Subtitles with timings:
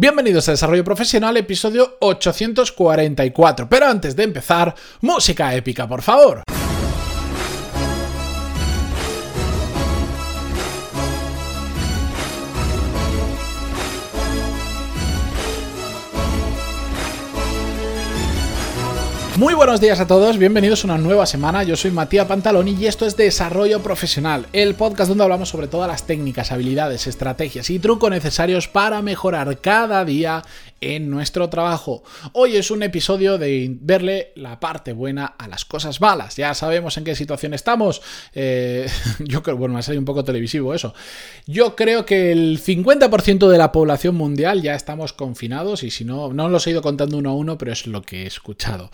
[0.00, 3.68] Bienvenidos a Desarrollo Profesional, episodio 844.
[3.68, 6.42] Pero antes de empezar, música épica, por favor.
[19.40, 21.62] Muy buenos días a todos, bienvenidos a una nueva semana.
[21.62, 25.88] Yo soy Matías Pantaloni y esto es Desarrollo Profesional, el podcast donde hablamos sobre todas
[25.88, 30.42] las técnicas, habilidades, estrategias y trucos necesarios para mejorar cada día
[30.80, 32.02] en nuestro trabajo.
[32.32, 36.36] Hoy es un episodio de verle la parte buena a las cosas malas.
[36.36, 38.02] Ya sabemos en qué situación estamos.
[38.34, 38.88] Eh,
[39.20, 40.94] yo creo, bueno, me ha salido un poco televisivo eso.
[41.46, 46.32] Yo creo que el 50% de la población mundial ya estamos confinados y si no,
[46.32, 48.90] no los he ido contando uno a uno, pero es lo que he escuchado.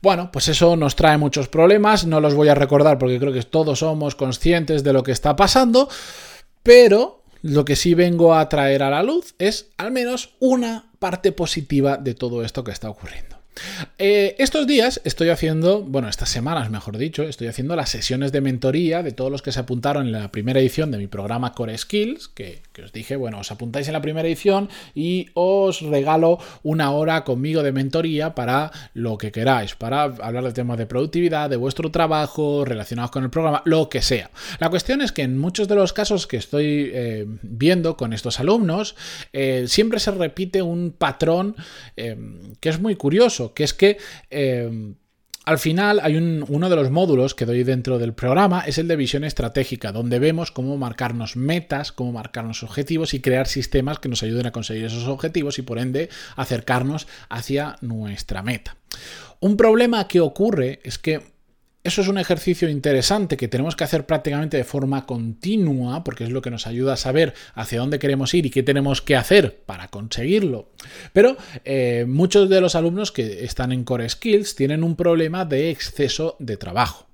[0.00, 3.42] Bueno, pues eso nos trae muchos problemas, no los voy a recordar porque creo que
[3.42, 5.88] todos somos conscientes de lo que está pasando,
[6.62, 11.32] pero lo que sí vengo a traer a la luz es al menos una parte
[11.32, 13.37] positiva de todo esto que está ocurriendo.
[13.98, 18.40] Eh, estos días estoy haciendo, bueno, estas semanas mejor dicho, estoy haciendo las sesiones de
[18.40, 21.76] mentoría de todos los que se apuntaron en la primera edición de mi programa Core
[21.76, 26.92] Skills, que, os dije, bueno, os apuntáis en la primera edición y os regalo una
[26.92, 31.56] hora conmigo de mentoría para lo que queráis, para hablar de temas de productividad, de
[31.56, 34.30] vuestro trabajo, relacionados con el programa, lo que sea.
[34.60, 38.38] La cuestión es que en muchos de los casos que estoy eh, viendo con estos
[38.38, 38.94] alumnos,
[39.32, 41.56] eh, siempre se repite un patrón
[41.96, 43.98] que es muy curioso que es que
[44.30, 44.94] eh,
[45.48, 48.96] al final hay uno de los módulos que doy dentro del programa, es el de
[48.96, 54.22] visión estratégica, donde vemos cómo marcarnos metas, cómo marcarnos objetivos y crear sistemas que nos
[54.22, 58.76] ayuden a conseguir esos objetivos y por ende acercarnos hacia nuestra meta.
[59.40, 61.22] Un problema que ocurre es que
[61.88, 66.30] eso es un ejercicio interesante que tenemos que hacer prácticamente de forma continua, porque es
[66.30, 69.62] lo que nos ayuda a saber hacia dónde queremos ir y qué tenemos que hacer
[69.64, 70.70] para conseguirlo.
[71.12, 75.70] Pero eh, muchos de los alumnos que están en Core Skills tienen un problema de
[75.70, 77.08] exceso de trabajo.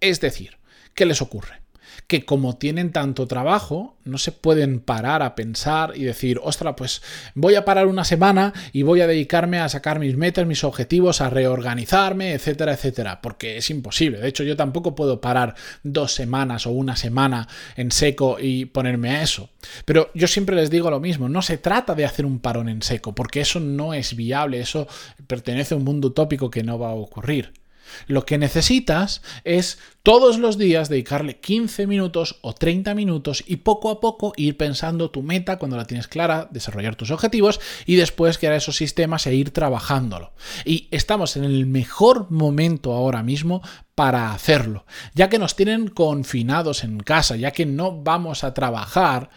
[0.00, 0.56] Es decir,
[0.94, 1.61] ¿qué les ocurre?
[2.06, 7.02] Que como tienen tanto trabajo, no se pueden parar a pensar y decir, ostra, pues
[7.34, 11.20] voy a parar una semana y voy a dedicarme a sacar mis metas, mis objetivos,
[11.20, 14.18] a reorganizarme, etcétera, etcétera, porque es imposible.
[14.18, 19.10] De hecho, yo tampoco puedo parar dos semanas o una semana en seco y ponerme
[19.10, 19.50] a eso.
[19.84, 22.82] Pero yo siempre les digo lo mismo, no se trata de hacer un parón en
[22.82, 24.88] seco, porque eso no es viable, eso
[25.26, 27.61] pertenece a un mundo utópico que no va a ocurrir.
[28.06, 33.90] Lo que necesitas es todos los días dedicarle 15 minutos o 30 minutos y poco
[33.90, 38.38] a poco ir pensando tu meta cuando la tienes clara, desarrollar tus objetivos y después
[38.38, 40.32] crear esos sistemas e ir trabajándolo.
[40.64, 43.62] Y estamos en el mejor momento ahora mismo
[43.94, 49.30] para hacerlo, ya que nos tienen confinados en casa, ya que no vamos a trabajar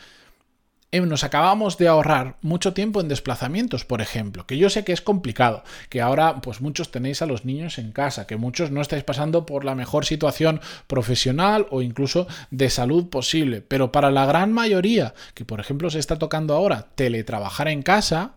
[1.02, 5.02] nos acabamos de ahorrar mucho tiempo en desplazamientos, por ejemplo, que yo sé que es
[5.02, 9.04] complicado, que ahora pues muchos tenéis a los niños en casa, que muchos no estáis
[9.04, 14.54] pasando por la mejor situación profesional o incluso de salud posible, pero para la gran
[14.54, 18.34] mayoría, que por ejemplo se está tocando ahora teletrabajar en casa,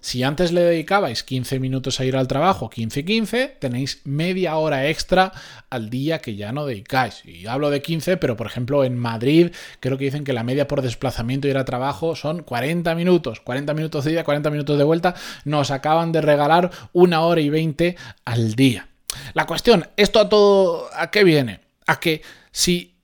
[0.00, 5.32] si antes le dedicabais 15 minutos a ir al trabajo, 15-15, tenéis media hora extra
[5.68, 7.24] al día que ya no dedicáis.
[7.24, 10.66] Y hablo de 15, pero por ejemplo en Madrid creo que dicen que la media
[10.66, 13.40] por desplazamiento y ir al trabajo son 40 minutos.
[13.40, 15.14] 40 minutos de ida, 40 minutos de vuelta.
[15.44, 18.88] Nos acaban de regalar una hora y 20 al día.
[19.34, 21.60] La cuestión, ¿esto a todo a qué viene?
[21.86, 22.94] A que si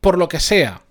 [0.00, 0.82] por lo que sea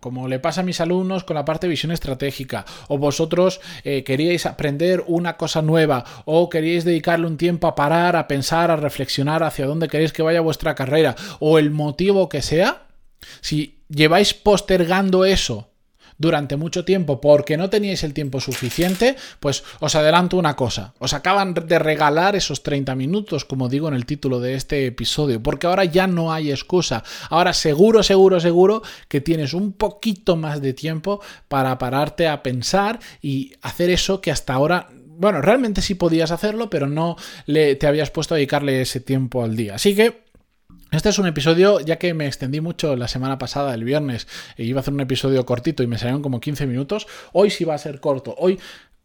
[0.00, 4.04] como le pasa a mis alumnos con la parte de visión estratégica, o vosotros eh,
[4.04, 8.76] queríais aprender una cosa nueva, o queríais dedicarle un tiempo a parar, a pensar, a
[8.76, 12.86] reflexionar hacia dónde queréis que vaya vuestra carrera, o el motivo que sea,
[13.40, 15.69] si lleváis postergando eso
[16.20, 21.14] durante mucho tiempo porque no teníais el tiempo suficiente, pues os adelanto una cosa, os
[21.14, 25.66] acaban de regalar esos 30 minutos, como digo en el título de este episodio, porque
[25.66, 30.74] ahora ya no hay excusa, ahora seguro, seguro, seguro que tienes un poquito más de
[30.74, 34.88] tiempo para pararte a pensar y hacer eso que hasta ahora
[35.20, 39.44] bueno, realmente sí podías hacerlo, pero no le, te habías puesto a dedicarle ese tiempo
[39.44, 39.74] al día.
[39.74, 40.29] Así que
[40.90, 44.26] este es un episodio, ya que me extendí mucho la semana pasada, el viernes,
[44.56, 47.06] e iba a hacer un episodio cortito y me salieron como 15 minutos.
[47.32, 48.34] Hoy sí va a ser corto.
[48.38, 48.58] Hoy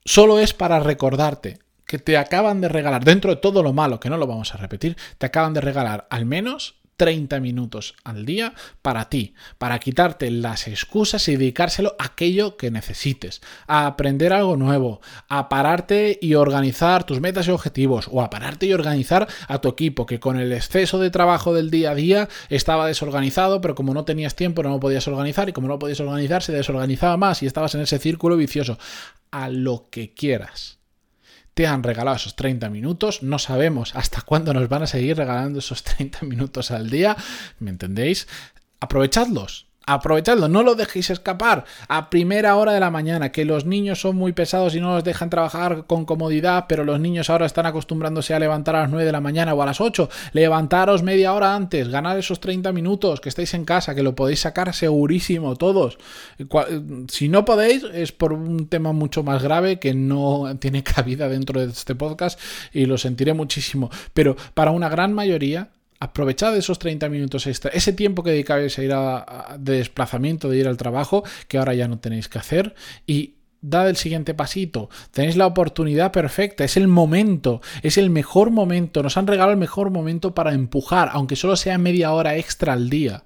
[0.03, 4.09] solo es para recordarte que te acaban de regalar, dentro de todo lo malo, que
[4.09, 8.53] no lo vamos a repetir, te acaban de regalar al menos 30 minutos al día
[8.81, 14.57] para ti, para quitarte las excusas y dedicárselo a aquello que necesites, a aprender algo
[14.57, 19.59] nuevo, a pararte y organizar tus metas y objetivos, o a pararte y organizar a
[19.59, 23.75] tu equipo, que con el exceso de trabajo del día a día estaba desorganizado, pero
[23.75, 27.17] como no tenías tiempo no lo podías organizar, y como no podías organizar se desorganizaba
[27.17, 28.77] más y estabas en ese círculo vicioso
[29.31, 30.79] a lo que quieras.
[31.55, 35.59] Te han regalado esos 30 minutos, no sabemos hasta cuándo nos van a seguir regalando
[35.59, 37.15] esos 30 minutos al día,
[37.59, 38.27] ¿me entendéis?
[38.81, 44.01] Aprovechadlos, Aprovechadlo, no lo dejéis escapar a primera hora de la mañana, que los niños
[44.01, 47.65] son muy pesados y no los dejan trabajar con comodidad, pero los niños ahora están
[47.65, 50.09] acostumbrándose a levantar a las 9 de la mañana o a las 8.
[50.33, 54.39] Levantaros media hora antes, ganar esos 30 minutos, que estáis en casa, que lo podéis
[54.39, 55.97] sacar segurísimo todos.
[57.09, 61.61] Si no podéis, es por un tema mucho más grave que no tiene cabida dentro
[61.61, 62.39] de este podcast
[62.73, 63.89] y lo sentiré muchísimo.
[64.13, 65.69] Pero para una gran mayoría,
[66.05, 70.57] aprovechad esos 30 minutos extra, ese tiempo que dedicabais a ir a, de desplazamiento, de
[70.57, 72.75] ir al trabajo, que ahora ya no tenéis que hacer,
[73.05, 74.89] y dad el siguiente pasito.
[75.11, 79.03] Tenéis la oportunidad perfecta, es el momento, es el mejor momento.
[79.03, 82.89] Nos han regalado el mejor momento para empujar, aunque solo sea media hora extra al
[82.89, 83.23] día.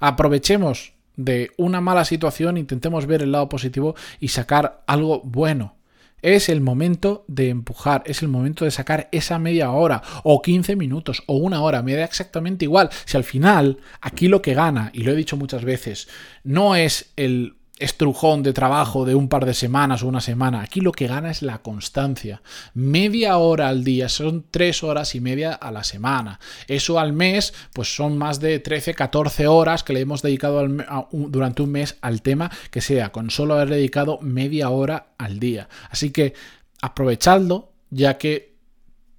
[0.00, 5.75] Aprovechemos de una mala situación, intentemos ver el lado positivo y sacar algo bueno.
[6.22, 10.76] Es el momento de empujar, es el momento de sacar esa media hora o 15
[10.76, 12.90] minutos o una hora, me da exactamente igual.
[13.04, 16.08] Si al final aquí lo que gana, y lo he dicho muchas veces,
[16.42, 20.62] no es el estrujón de trabajo de un par de semanas o una semana.
[20.62, 22.42] Aquí lo que gana es la constancia.
[22.74, 26.40] Media hora al día son tres horas y media a la semana.
[26.68, 30.66] Eso al mes, pues son más de 13, 14 horas que le hemos dedicado
[31.12, 35.68] durante un mes al tema que sea, con solo haber dedicado media hora al día.
[35.90, 36.34] Así que
[36.80, 38.55] aprovechadlo, ya que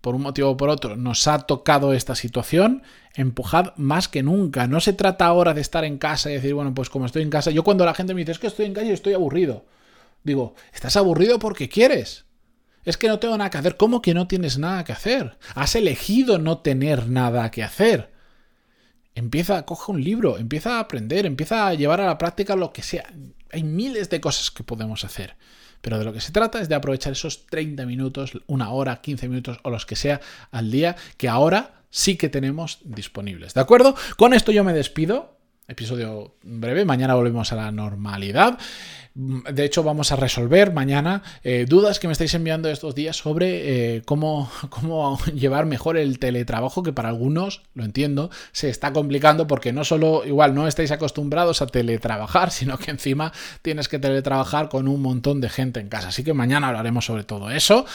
[0.07, 2.81] por un motivo o por otro, nos ha tocado esta situación,
[3.13, 4.65] empujad más que nunca.
[4.65, 7.30] No se trata ahora de estar en casa y decir, bueno, pues como estoy en
[7.30, 9.65] casa, yo cuando la gente me dice, es que estoy en casa y estoy aburrido,
[10.24, 12.24] digo, estás aburrido porque quieres.
[12.86, 13.75] Es que no tengo nada que hacer.
[13.75, 15.38] ¿Cómo que no tienes nada que hacer?
[15.56, 18.13] Has elegido no tener nada que hacer.
[19.13, 22.81] Empieza, coge un libro, empieza a aprender, empieza a llevar a la práctica lo que
[22.81, 23.12] sea.
[23.51, 25.35] Hay miles de cosas que podemos hacer.
[25.81, 29.29] Pero de lo que se trata es de aprovechar esos 30 minutos, una hora, 15
[29.29, 30.19] minutos o los que sea
[30.51, 33.53] al día que ahora sí que tenemos disponibles.
[33.53, 33.95] ¿De acuerdo?
[34.17, 35.38] Con esto yo me despido.
[35.67, 38.57] Episodio breve, mañana volvemos a la normalidad.
[39.19, 43.95] De hecho, vamos a resolver mañana eh, dudas que me estáis enviando estos días sobre
[43.95, 49.47] eh, cómo, cómo llevar mejor el teletrabajo, que para algunos, lo entiendo, se está complicando
[49.47, 53.33] porque no solo, igual, no estáis acostumbrados a teletrabajar, sino que encima
[53.63, 56.09] tienes que teletrabajar con un montón de gente en casa.
[56.09, 57.87] Así que mañana hablaremos sobre todo eso.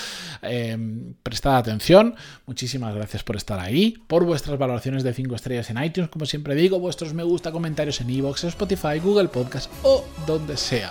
[0.43, 0.77] Eh,
[1.23, 2.17] prestad atención.
[2.47, 6.57] Muchísimas gracias por estar ahí, por vuestras valoraciones de 5 estrellas en iTunes, como siempre
[6.57, 10.91] digo, vuestros me gusta, comentarios en iVoox, Spotify, Google Podcast o donde sea.